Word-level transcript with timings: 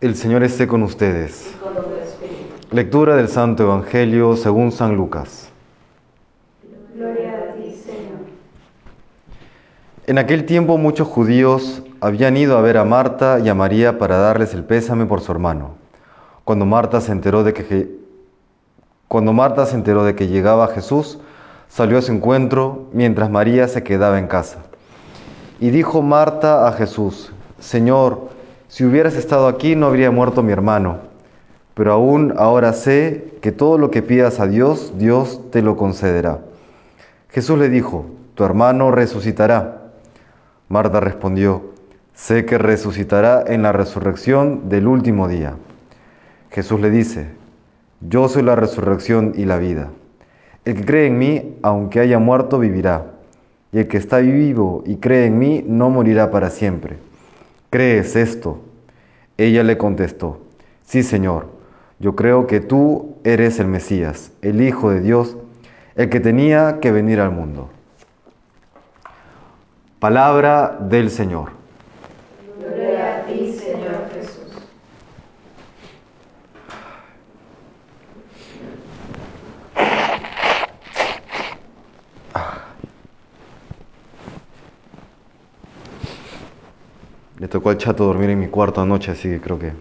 El 0.00 0.16
Señor 0.16 0.42
esté 0.42 0.66
con 0.66 0.82
ustedes. 0.82 1.54
con. 1.62 1.74
Lectura 2.70 3.16
del 3.16 3.28
Santo 3.28 3.64
Evangelio 3.64 4.34
según 4.34 4.72
San 4.72 4.96
Lucas. 4.96 5.50
Gloria 6.94 7.50
a 7.50 7.54
ti, 7.54 7.74
Señor. 7.84 8.20
En 10.06 10.16
aquel 10.16 10.46
tiempo 10.46 10.78
muchos 10.78 11.06
judíos 11.06 11.82
habían 12.00 12.38
ido 12.38 12.56
a 12.56 12.62
ver 12.62 12.78
a 12.78 12.86
Marta 12.86 13.40
y 13.40 13.50
a 13.50 13.54
María 13.54 13.98
para 13.98 14.16
darles 14.16 14.54
el 14.54 14.64
pésame 14.64 15.04
por 15.04 15.20
su 15.20 15.32
hermano. 15.32 15.72
Cuando 16.44 16.64
Marta 16.64 17.02
se 17.02 17.12
enteró 17.12 17.44
de 17.44 17.52
que 17.52 17.98
cuando 19.06 19.34
Marta 19.34 19.66
se 19.66 19.74
enteró 19.74 20.04
de 20.04 20.14
que 20.14 20.28
llegaba 20.28 20.68
Jesús, 20.68 21.18
salió 21.68 21.98
a 21.98 22.02
su 22.02 22.12
encuentro 22.12 22.88
mientras 22.94 23.28
María 23.28 23.68
se 23.68 23.82
quedaba 23.82 24.18
en 24.18 24.28
casa. 24.28 24.60
Y 25.60 25.68
dijo 25.68 26.00
Marta 26.00 26.66
a 26.66 26.72
Jesús: 26.72 27.32
Señor, 27.58 28.39
si 28.70 28.84
hubieras 28.84 29.16
estado 29.16 29.48
aquí 29.48 29.74
no 29.74 29.86
habría 29.86 30.12
muerto 30.12 30.44
mi 30.44 30.52
hermano. 30.52 30.98
Pero 31.74 31.92
aún 31.92 32.32
ahora 32.36 32.72
sé 32.72 33.34
que 33.42 33.50
todo 33.50 33.78
lo 33.78 33.90
que 33.90 34.00
pidas 34.00 34.38
a 34.38 34.46
Dios, 34.46 34.92
Dios 34.96 35.40
te 35.50 35.60
lo 35.60 35.76
concederá. 35.76 36.38
Jesús 37.30 37.58
le 37.58 37.68
dijo: 37.68 38.06
Tu 38.36 38.44
hermano 38.44 38.92
resucitará. 38.92 39.90
Marta 40.68 41.00
respondió: 41.00 41.72
Sé 42.14 42.44
que 42.44 42.58
resucitará 42.58 43.42
en 43.44 43.62
la 43.62 43.72
resurrección 43.72 44.68
del 44.68 44.86
último 44.86 45.26
día. 45.26 45.56
Jesús 46.50 46.80
le 46.80 46.90
dice: 46.90 47.26
yo 48.08 48.28
soy 48.28 48.42
la 48.42 48.54
resurrección 48.54 49.32
y 49.36 49.46
la 49.46 49.58
vida. 49.58 49.90
El 50.64 50.76
que 50.76 50.84
cree 50.84 51.06
en 51.08 51.18
mí, 51.18 51.56
aunque 51.62 51.98
haya 51.98 52.20
muerto, 52.20 52.60
vivirá. 52.60 53.06
Y 53.72 53.80
el 53.80 53.88
que 53.88 53.96
está 53.96 54.18
vivo 54.18 54.84
y 54.86 54.96
cree 54.96 55.26
en 55.26 55.38
mí, 55.38 55.64
no 55.66 55.90
morirá 55.90 56.30
para 56.30 56.50
siempre. 56.50 57.09
¿Crees 57.70 58.16
esto? 58.16 58.58
Ella 59.38 59.62
le 59.62 59.78
contestó, 59.78 60.40
sí, 60.82 61.04
Señor, 61.04 61.46
yo 62.00 62.16
creo 62.16 62.48
que 62.48 62.58
tú 62.58 63.14
eres 63.22 63.60
el 63.60 63.68
Mesías, 63.68 64.32
el 64.42 64.60
Hijo 64.60 64.90
de 64.90 65.00
Dios, 65.00 65.36
el 65.94 66.10
que 66.10 66.18
tenía 66.18 66.80
que 66.80 66.90
venir 66.90 67.20
al 67.20 67.30
mundo. 67.30 67.70
Palabra 70.00 70.78
del 70.80 71.10
Señor. 71.10 71.52
Gloria 72.58 73.18
a 73.18 73.26
ti, 73.26 73.52
Señor 73.52 74.10
Jesús. 74.14 74.40
Le 87.40 87.48
tocó 87.48 87.70
al 87.70 87.78
chato 87.78 88.04
dormir 88.04 88.28
en 88.28 88.38
mi 88.38 88.48
cuarto 88.48 88.82
anoche, 88.82 89.12
así 89.12 89.26
que 89.26 89.40
creo 89.40 89.58
que 89.58 89.72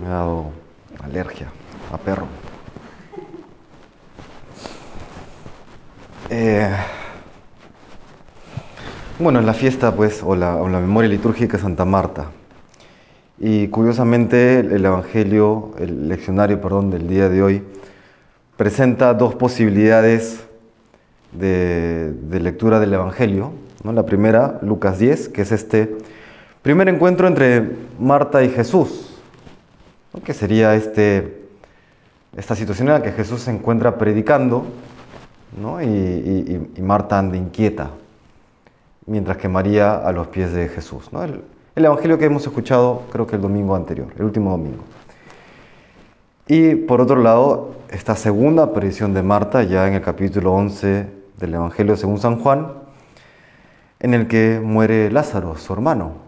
me 0.00 0.08
ha 0.08 0.10
dado 0.10 0.46
alergia 1.04 1.46
a 1.92 1.98
perro. 1.98 2.26
Eh, 6.30 6.68
bueno, 9.20 9.38
es 9.38 9.44
la 9.44 9.54
fiesta, 9.54 9.94
pues, 9.94 10.20
o 10.24 10.34
la, 10.34 10.56
o 10.56 10.68
la 10.68 10.80
memoria 10.80 11.08
litúrgica 11.08 11.58
de 11.58 11.62
Santa 11.62 11.84
Marta. 11.84 12.32
Y 13.38 13.68
curiosamente, 13.68 14.58
el 14.58 14.84
Evangelio, 14.84 15.70
el 15.78 16.08
leccionario, 16.08 16.60
perdón, 16.60 16.90
del 16.90 17.06
día 17.06 17.28
de 17.28 17.40
hoy, 17.40 17.62
presenta 18.56 19.14
dos 19.14 19.36
posibilidades 19.36 20.44
de, 21.30 22.12
de 22.12 22.40
lectura 22.40 22.80
del 22.80 22.94
Evangelio. 22.94 23.52
¿no? 23.84 23.92
La 23.92 24.04
primera, 24.04 24.58
Lucas 24.60 24.98
10, 24.98 25.28
que 25.28 25.42
es 25.42 25.52
este 25.52 25.96
primer 26.68 26.90
encuentro 26.90 27.26
entre 27.26 27.66
Marta 27.98 28.44
y 28.44 28.50
Jesús, 28.50 29.08
¿no? 30.12 30.20
que 30.20 30.34
sería 30.34 30.74
este, 30.74 31.46
esta 32.36 32.54
situación 32.54 32.88
en 32.88 32.94
la 32.94 33.02
que 33.02 33.12
Jesús 33.12 33.40
se 33.40 33.50
encuentra 33.50 33.96
predicando 33.96 34.66
¿no? 35.58 35.80
y, 35.82 36.70
Marta 36.82 37.18
anda 37.18 37.38
inquieta, 37.38 37.88
mientras 39.06 39.38
que 39.38 39.48
María 39.48 39.94
a 39.94 40.12
los 40.12 40.26
pies 40.26 40.52
de 40.52 40.68
Jesús. 40.68 41.10
¿no? 41.10 41.24
El, 41.24 41.42
el, 41.74 41.84
Evangelio 41.86 42.18
que 42.18 42.26
hemos 42.26 42.44
escuchado 42.44 43.04
creo 43.10 43.26
que 43.26 43.36
el 43.36 43.40
domingo 43.40 43.74
anterior, 43.74 44.08
el 44.14 44.24
último 44.24 44.50
domingo. 44.50 44.84
Y 46.48 46.74
por 46.74 47.00
otro 47.00 47.22
lado, 47.22 47.76
esta 47.88 48.14
segunda 48.14 48.64
aparición 48.64 49.14
de 49.14 49.22
Marta, 49.22 49.62
ya 49.62 49.88
en 49.88 49.94
el 49.94 50.02
capítulo 50.02 50.52
11 50.52 51.06
del 51.38 51.54
Evangelio 51.54 51.96
según 51.96 52.18
San 52.18 52.38
Juan, 52.40 52.74
en 54.00 54.12
el 54.12 54.28
que 54.28 54.60
muere 54.62 55.10
Lázaro, 55.10 55.56
su 55.56 55.72
hermano, 55.72 56.27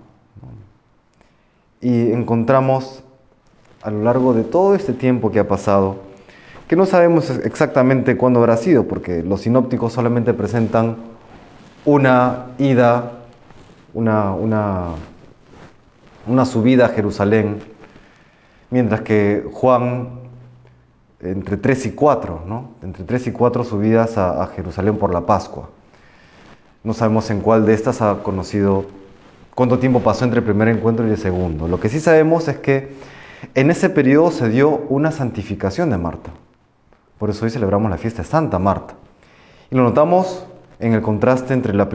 y 1.80 2.12
encontramos 2.12 3.02
a 3.82 3.90
lo 3.90 4.02
largo 4.02 4.34
de 4.34 4.44
todo 4.44 4.74
este 4.74 4.92
tiempo 4.92 5.30
que 5.30 5.38
ha 5.38 5.48
pasado, 5.48 5.96
que 6.68 6.76
no 6.76 6.86
sabemos 6.86 7.30
exactamente 7.30 8.16
cuándo 8.16 8.40
habrá 8.40 8.56
sido, 8.56 8.86
porque 8.86 9.22
los 9.22 9.42
sinópticos 9.42 9.92
solamente 9.92 10.34
presentan 10.34 10.96
una 11.84 12.46
ida, 12.58 13.12
una, 13.94 14.32
una, 14.32 14.88
una 16.26 16.44
subida 16.44 16.86
a 16.86 16.88
Jerusalén, 16.90 17.60
mientras 18.70 19.00
que 19.00 19.44
Juan 19.52 20.20
entre 21.22 21.56
3 21.56 21.86
y 21.86 21.92
4, 21.92 22.44
¿no? 22.46 22.70
entre 22.82 23.04
3 23.04 23.26
y 23.28 23.32
4 23.32 23.64
subidas 23.64 24.16
a, 24.16 24.42
a 24.42 24.46
Jerusalén 24.48 24.96
por 24.96 25.12
la 25.12 25.26
Pascua. 25.26 25.70
No 26.82 26.94
sabemos 26.94 27.30
en 27.30 27.40
cuál 27.40 27.66
de 27.66 27.74
estas 27.74 28.00
ha 28.00 28.22
conocido 28.22 28.86
cuánto 29.60 29.78
tiempo 29.78 30.00
pasó 30.00 30.24
entre 30.24 30.38
el 30.38 30.44
primer 30.46 30.68
encuentro 30.68 31.06
y 31.06 31.10
el 31.10 31.18
segundo. 31.18 31.68
Lo 31.68 31.78
que 31.78 31.90
sí 31.90 32.00
sabemos 32.00 32.48
es 32.48 32.56
que 32.56 32.94
en 33.54 33.70
ese 33.70 33.90
periodo 33.90 34.30
se 34.30 34.48
dio 34.48 34.70
una 34.88 35.12
santificación 35.12 35.90
de 35.90 35.98
Marta. 35.98 36.30
Por 37.18 37.28
eso 37.28 37.44
hoy 37.44 37.50
celebramos 37.50 37.90
la 37.90 37.98
fiesta 37.98 38.22
de 38.22 38.28
Santa 38.28 38.58
Marta. 38.58 38.94
Y 39.70 39.76
lo 39.76 39.82
notamos 39.82 40.46
en 40.78 40.94
el 40.94 41.02
contraste 41.02 41.52
entre 41.52 41.74
la, 41.74 41.90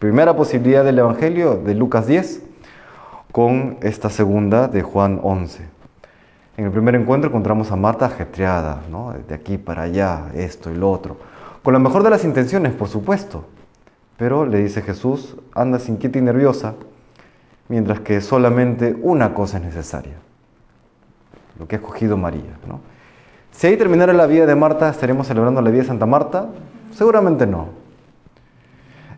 primera 0.00 0.34
posibilidad 0.34 0.82
del 0.82 0.98
Evangelio 0.98 1.54
de 1.54 1.76
Lucas 1.76 2.08
10 2.08 2.42
con 3.30 3.78
esta 3.82 4.10
segunda 4.10 4.66
de 4.66 4.82
Juan 4.82 5.20
11. 5.22 5.62
En 6.56 6.64
el 6.64 6.72
primer 6.72 6.96
encuentro 6.96 7.30
encontramos 7.30 7.70
a 7.70 7.76
Marta 7.76 8.06
ajetreada, 8.06 8.80
¿no? 8.90 9.12
de 9.12 9.34
aquí 9.36 9.56
para 9.56 9.82
allá, 9.82 10.32
esto 10.34 10.72
y 10.72 10.74
lo 10.74 10.90
otro. 10.90 11.16
Con 11.62 11.74
la 11.74 11.78
mejor 11.78 12.02
de 12.02 12.10
las 12.10 12.24
intenciones, 12.24 12.72
por 12.72 12.88
supuesto. 12.88 13.44
Pero 14.16 14.46
le 14.46 14.58
dice 14.58 14.82
Jesús, 14.82 15.36
andas 15.54 15.88
inquieta 15.88 16.18
y 16.18 16.22
nerviosa, 16.22 16.74
mientras 17.68 18.00
que 18.00 18.20
solamente 18.20 18.96
una 19.02 19.34
cosa 19.34 19.58
es 19.58 19.64
necesaria, 19.64 20.14
lo 21.58 21.68
que 21.68 21.76
ha 21.76 21.78
escogido 21.78 22.16
María. 22.16 22.56
Si 23.50 23.66
ahí 23.66 23.76
terminara 23.76 24.12
la 24.12 24.26
vida 24.26 24.46
de 24.46 24.54
Marta, 24.54 24.88
¿estaremos 24.88 25.26
celebrando 25.26 25.60
la 25.60 25.70
vida 25.70 25.82
de 25.82 25.88
Santa 25.88 26.06
Marta? 26.06 26.48
Seguramente 26.92 27.46
no. 27.46 27.68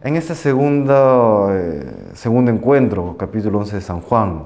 En 0.02 0.16
este 0.16 0.34
segundo, 0.34 1.48
eh, 1.50 2.10
segundo 2.14 2.50
encuentro, 2.50 3.16
capítulo 3.18 3.58
11 3.58 3.76
de 3.76 3.82
San 3.82 4.00
Juan, 4.00 4.44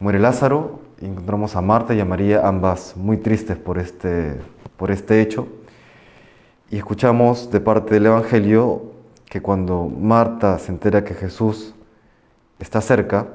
muere 0.00 0.18
Lázaro 0.18 0.80
y 1.00 1.06
encontramos 1.06 1.56
a 1.56 1.62
Marta 1.62 1.94
y 1.94 2.00
a 2.00 2.04
María, 2.04 2.46
ambas 2.46 2.94
muy 2.96 3.16
tristes 3.16 3.56
por 3.56 3.78
este, 3.78 4.34
por 4.76 4.90
este 4.90 5.22
hecho. 5.22 5.48
Y 6.70 6.76
escuchamos 6.76 7.50
de 7.50 7.60
parte 7.60 7.94
del 7.94 8.06
Evangelio 8.06 8.92
que 9.32 9.40
cuando 9.40 9.88
Marta 9.88 10.58
se 10.58 10.70
entera 10.70 11.04
que 11.04 11.14
Jesús 11.14 11.74
está 12.58 12.82
cerca, 12.82 13.28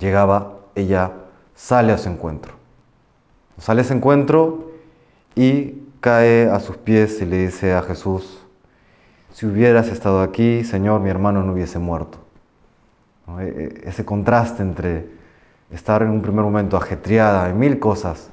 llegaba, 0.00 0.54
ella 0.74 1.12
sale 1.54 1.92
a 1.92 1.98
su 1.98 2.08
encuentro. 2.08 2.54
Sale 3.58 3.82
a 3.82 3.84
su 3.84 3.92
encuentro 3.92 4.72
y 5.36 5.84
cae 6.00 6.50
a 6.50 6.58
sus 6.58 6.78
pies 6.78 7.22
y 7.22 7.26
le 7.26 7.46
dice 7.46 7.74
a 7.74 7.82
Jesús, 7.82 8.44
si 9.32 9.46
hubieras 9.46 9.86
estado 9.86 10.20
aquí, 10.20 10.64
Señor, 10.64 11.00
mi 11.00 11.10
hermano 11.10 11.44
no 11.44 11.52
hubiese 11.52 11.78
muerto. 11.78 12.18
¿No? 13.28 13.38
Ese 13.38 14.04
contraste 14.04 14.64
entre 14.64 15.10
estar 15.70 16.02
en 16.02 16.10
un 16.10 16.22
primer 16.22 16.42
momento 16.42 16.76
ajetreada 16.76 17.48
en 17.50 17.56
mil 17.56 17.78
cosas 17.78 18.30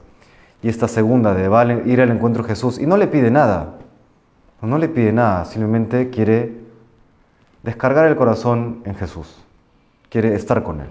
y 0.64 0.70
esta 0.70 0.88
segunda 0.88 1.36
de 1.36 1.84
ir 1.86 2.02
al 2.02 2.10
encuentro 2.10 2.42
de 2.42 2.50
Jesús 2.50 2.80
y 2.80 2.88
no 2.88 2.98
le 2.98 3.06
pide 3.06 3.30
nada, 3.30 3.76
no 4.66 4.78
le 4.78 4.90
pide 4.90 5.12
nada, 5.12 5.46
simplemente 5.46 6.10
quiere 6.10 6.54
descargar 7.64 8.08
el 8.08 8.16
corazón 8.16 8.82
en 8.86 8.96
Jesús. 8.96 9.36
Quiere 10.10 10.36
estar 10.36 10.64
con 10.64 10.82
Él. 10.82 10.90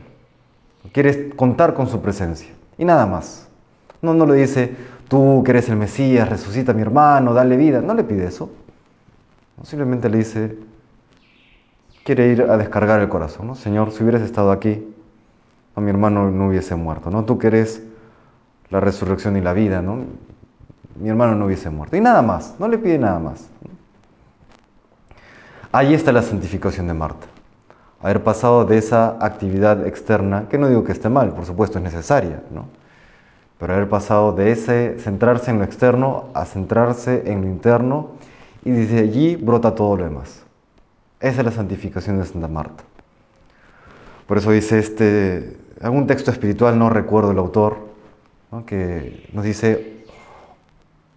Quiere 0.92 1.30
contar 1.30 1.74
con 1.74 1.86
su 1.86 2.02
presencia. 2.02 2.50
Y 2.76 2.84
nada 2.84 3.06
más. 3.06 3.48
No, 4.02 4.12
no 4.12 4.26
le 4.26 4.34
dice, 4.34 4.74
tú 5.08 5.42
que 5.44 5.52
eres 5.52 5.68
el 5.68 5.76
Mesías, 5.76 6.28
resucita 6.28 6.72
a 6.72 6.74
mi 6.74 6.82
hermano, 6.82 7.32
dale 7.32 7.56
vida. 7.56 7.80
No 7.80 7.94
le 7.94 8.04
pide 8.04 8.26
eso. 8.26 8.50
simplemente 9.62 10.10
le 10.10 10.18
dice, 10.18 10.58
quiere 12.04 12.28
ir 12.28 12.42
a 12.42 12.56
descargar 12.56 13.00
el 13.00 13.08
corazón. 13.08 13.46
¿no? 13.46 13.54
Señor, 13.54 13.92
si 13.92 14.02
hubieras 14.02 14.22
estado 14.22 14.52
aquí, 14.52 14.86
a 15.74 15.80
mi 15.80 15.90
hermano 15.90 16.30
no 16.30 16.48
hubiese 16.48 16.74
muerto. 16.74 17.10
¿no? 17.10 17.24
Tú 17.24 17.38
que 17.38 17.46
eres 17.46 17.82
la 18.70 18.80
resurrección 18.80 19.36
y 19.36 19.40
la 19.40 19.52
vida, 19.52 19.82
¿no? 19.82 20.04
Mi 20.96 21.08
hermano 21.08 21.34
no 21.34 21.46
hubiese 21.46 21.70
muerto. 21.70 21.96
Y 21.96 22.00
nada 22.00 22.22
más, 22.22 22.54
no 22.58 22.68
le 22.68 22.78
pide 22.78 22.98
nada 22.98 23.18
más. 23.18 23.48
Ahí 25.72 25.94
está 25.94 26.12
la 26.12 26.22
santificación 26.22 26.86
de 26.86 26.94
Marta. 26.94 27.26
haber 28.00 28.22
pasado 28.22 28.64
de 28.64 28.78
esa 28.78 29.16
actividad 29.24 29.86
externa, 29.86 30.48
que 30.48 30.58
no 30.58 30.68
digo 30.68 30.84
que 30.84 30.92
esté 30.92 31.08
mal, 31.08 31.32
por 31.32 31.46
supuesto 31.46 31.78
es 31.78 31.84
necesaria, 31.84 32.42
¿no? 32.50 32.66
pero 33.58 33.72
haber 33.72 33.88
pasado 33.88 34.32
de 34.32 34.52
ese 34.52 34.98
centrarse 34.98 35.50
en 35.50 35.58
lo 35.58 35.64
externo 35.64 36.26
a 36.34 36.44
centrarse 36.44 37.22
en 37.26 37.42
lo 37.42 37.46
interno 37.48 38.10
y 38.64 38.72
desde 38.72 38.98
allí 38.98 39.36
brota 39.36 39.74
todo 39.74 39.96
lo 39.96 40.04
demás. 40.04 40.42
Esa 41.18 41.40
es 41.40 41.44
la 41.46 41.52
santificación 41.52 42.18
de 42.18 42.26
Santa 42.26 42.48
Marta. 42.48 42.84
Por 44.26 44.38
eso 44.38 44.50
dice 44.50 44.78
este, 44.78 45.56
algún 45.80 46.06
texto 46.06 46.30
espiritual, 46.30 46.78
no 46.78 46.90
recuerdo 46.90 47.30
el 47.30 47.38
autor, 47.38 47.76
que 48.66 49.28
nos 49.32 49.44
dice, 49.44 49.93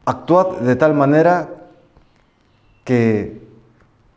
actuad 0.07 0.62
de 0.62 0.77
tal 0.77 0.94
manera 0.94 1.50
que 2.86 3.45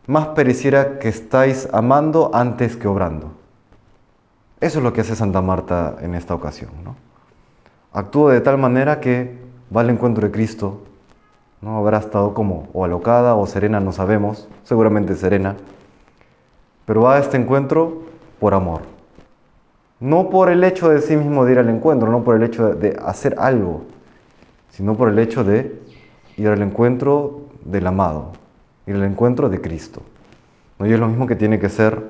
más 0.07 0.29
pereciera 0.29 1.01
que 1.01 1.09
estáis 1.09 1.69
amando 1.73 2.31
antes 2.33 2.77
que 2.77 2.87
obrando. 2.87 3.33
Eso 4.61 4.79
es 4.79 4.85
lo 4.85 4.93
que 4.93 5.01
hace 5.01 5.17
Santa 5.17 5.43
Marta 5.43 5.97
en 6.01 6.15
esta 6.15 6.33
ocasión. 6.33 6.71
¿no? 6.85 6.95
Actúa 7.93 8.33
de 8.33 8.41
tal 8.41 8.57
manera 8.57 9.01
que 9.01 9.37
va 9.75 9.81
al 9.81 9.91
encuentro 9.91 10.25
de 10.25 10.33
Cristo. 10.33 10.81
¿no? 11.61 11.77
Habrá 11.77 11.99
estado 11.99 12.35
como 12.35 12.69
o 12.73 12.85
alocada 12.85 13.35
o 13.35 13.45
serena, 13.47 13.81
no 13.81 13.91
sabemos, 13.91 14.49
seguramente 14.63 15.17
serena. 15.17 15.57
Pero 16.87 17.03
va 17.03 17.17
a 17.17 17.19
este 17.19 17.37
encuentro 17.37 18.03
por 18.39 18.55
amor. 18.55 18.83
No 19.99 20.31
por 20.31 20.51
el 20.51 20.63
hecho 20.63 20.89
de 20.89 21.01
sí 21.01 21.17
mismo 21.17 21.45
de 21.45 21.53
ir 21.53 21.59
al 21.59 21.69
encuentro, 21.69 22.13
no 22.13 22.23
por 22.23 22.37
el 22.37 22.45
hecho 22.45 22.75
de 22.77 22.97
hacer 23.05 23.35
algo, 23.39 23.83
sino 24.71 24.95
por 24.95 25.09
el 25.09 25.19
hecho 25.19 25.43
de 25.43 25.80
ir 26.41 26.49
al 26.49 26.63
encuentro 26.63 27.43
del 27.65 27.87
amado, 27.87 28.33
ir 28.87 28.97
al 28.97 29.05
encuentro 29.05 29.49
de 29.49 29.61
Cristo. 29.61 30.03
¿No? 30.79 30.87
Y 30.87 30.93
es 30.93 30.99
lo 30.99 31.09
mismo 31.09 31.27
que 31.27 31.37
tiene 31.37 31.59
que 31.59 31.69
ser 31.69 32.03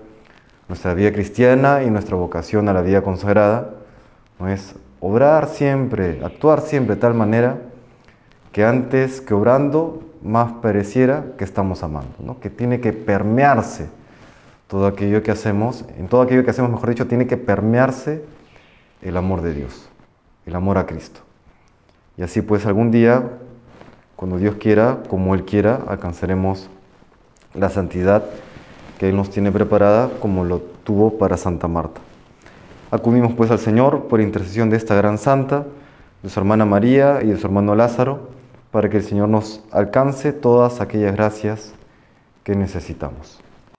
nuestra 0.69 0.95
vida 0.95 1.13
cristiana 1.13 1.83
y 1.83 1.91
nuestra 1.91 2.17
vocación 2.17 2.69
a 2.69 2.73
la 2.73 2.83
vida 2.83 3.03
consagrada, 3.03 3.75
¿no? 4.39 4.49
es 4.49 4.75
obrar 5.01 5.49
siempre, 5.49 6.21
actuar 6.25 6.61
siempre 6.61 6.95
de 6.95 7.01
tal 7.01 7.15
manera 7.15 7.59
que 8.53 8.65
antes 8.65 9.21
que 9.21 9.35
obrando 9.35 10.03
más 10.23 10.53
pareciera 10.53 11.25
que 11.37 11.45
estamos 11.45 11.83
amando, 11.83 12.15
¿no? 12.23 12.39
que 12.39 12.51
tiene 12.51 12.81
que 12.81 12.93
permearse 12.93 13.89
todo 14.69 14.87
aquello 14.87 15.25
que 15.25 15.33
hacemos, 15.33 15.85
en 15.99 16.07
todo 16.07 16.23
aquello 16.23 16.45
que 16.45 16.51
hacemos, 16.51 16.71
mejor 16.71 16.91
dicho, 16.91 17.09
tiene 17.09 17.27
que 17.27 17.37
permearse 17.37 18.23
el 19.03 19.17
amor 19.17 19.43
de 19.43 19.55
Dios, 19.55 19.89
el 20.47 20.55
amor 20.55 20.79
a 20.79 20.87
Cristo. 20.87 21.21
Y 22.17 22.23
así 22.23 22.43
pues 22.43 22.67
algún 22.67 22.93
día, 22.93 23.25
cuando 24.21 24.37
Dios 24.37 24.57
quiera, 24.57 24.99
como 25.09 25.35
Él 25.35 25.47
quiera, 25.47 25.81
alcanzaremos 25.89 26.69
la 27.55 27.71
santidad 27.71 28.23
que 28.99 29.09
Él 29.09 29.17
nos 29.17 29.31
tiene 29.31 29.51
preparada 29.51 30.11
como 30.21 30.45
lo 30.45 30.59
tuvo 30.59 31.17
para 31.17 31.39
Santa 31.39 31.69
Marta. 31.69 32.03
Acudimos 32.91 33.33
pues 33.33 33.51
al 33.51 33.59
Señor 33.59 34.09
por 34.09 34.21
intercesión 34.21 34.69
de 34.69 34.77
esta 34.77 34.95
gran 34.95 35.17
santa, 35.17 35.65
de 36.23 36.29
su 36.29 36.39
hermana 36.39 36.67
María 36.67 37.21
y 37.23 37.29
de 37.29 37.39
su 37.39 37.47
hermano 37.47 37.75
Lázaro, 37.75 38.29
para 38.71 38.91
que 38.91 38.99
el 38.99 39.05
Señor 39.05 39.31
nos 39.31 39.65
alcance 39.73 40.35
todas 40.35 40.83
aquellas 40.83 41.15
gracias 41.15 41.73
que 42.45 42.55
necesitamos. 42.55 43.41